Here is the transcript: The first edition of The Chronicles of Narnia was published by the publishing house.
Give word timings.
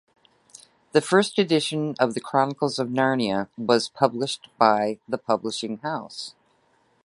The 0.93 1.01
first 1.01 1.37
edition 1.37 1.93
of 1.99 2.15
The 2.15 2.19
Chronicles 2.21 2.79
of 2.79 2.87
Narnia 2.87 3.49
was 3.55 3.87
published 3.87 4.47
by 4.57 4.97
the 5.07 5.19
publishing 5.19 5.77
house. 5.77 6.33